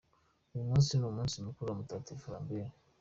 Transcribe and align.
Uyu 0.53 0.69
munsi 0.69 0.91
ni 0.95 1.05
umunsi 1.11 1.35
mukuru 1.45 1.67
wa 1.67 1.77
Mutagatifu 1.79 2.31
Lambert. 2.33 2.71